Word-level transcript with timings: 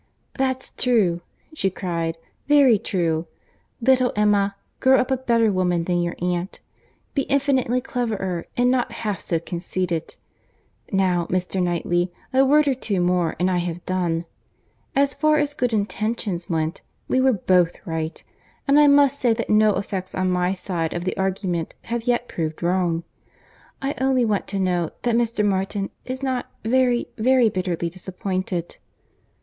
"That's 0.35 0.71
true," 0.71 1.21
she 1.53 1.69
cried—"very 1.69 2.79
true. 2.79 3.27
Little 3.81 4.11
Emma, 4.15 4.55
grow 4.79 4.97
up 4.99 5.11
a 5.11 5.17
better 5.17 5.51
woman 5.51 5.83
than 5.83 6.01
your 6.01 6.15
aunt. 6.19 6.59
Be 7.13 7.21
infinitely 7.29 7.81
cleverer 7.81 8.47
and 8.57 8.71
not 8.71 8.91
half 8.93 9.19
so 9.19 9.37
conceited. 9.39 10.15
Now, 10.91 11.27
Mr. 11.29 11.61
Knightley, 11.61 12.11
a 12.33 12.43
word 12.43 12.67
or 12.67 12.73
two 12.73 12.99
more, 12.99 13.35
and 13.39 13.51
I 13.51 13.59
have 13.59 13.85
done. 13.85 14.25
As 14.95 15.13
far 15.13 15.37
as 15.37 15.53
good 15.53 15.71
intentions 15.71 16.49
went, 16.49 16.81
we 17.07 17.21
were 17.21 17.33
both 17.33 17.75
right, 17.85 18.23
and 18.67 18.79
I 18.79 18.87
must 18.87 19.19
say 19.19 19.33
that 19.33 19.51
no 19.51 19.75
effects 19.75 20.15
on 20.15 20.31
my 20.31 20.55
side 20.55 20.95
of 20.95 21.03
the 21.03 21.15
argument 21.15 21.75
have 21.83 22.07
yet 22.07 22.27
proved 22.27 22.63
wrong. 22.63 23.03
I 23.83 23.93
only 24.01 24.25
want 24.25 24.47
to 24.47 24.59
know 24.59 24.89
that 25.03 25.13
Mr. 25.15 25.45
Martin 25.45 25.91
is 26.05 26.23
not 26.23 26.49
very, 26.65 27.07
very 27.19 27.49
bitterly 27.49 27.87
disappointed." 27.87 28.77